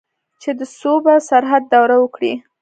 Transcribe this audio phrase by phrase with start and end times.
[0.41, 2.33] چې د صوبه سرحد دوره وکړي.